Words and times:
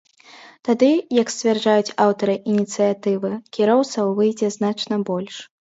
Тады, 0.69 0.89
як 1.21 1.27
сцвярджаюць 1.33 1.95
аўтары 2.07 2.35
ініцыятывы, 2.55 3.31
кіроўцаў 3.57 4.05
выйдзе 4.23 4.55
значна 4.59 5.05
больш. 5.15 5.35